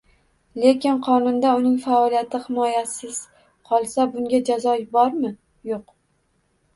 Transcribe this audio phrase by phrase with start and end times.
[0.61, 3.19] Lekin qonunda uning faoliyati himoyasiz
[3.71, 5.31] qolsa, bunga jazo bormi?
[5.73, 5.95] Yo‘q.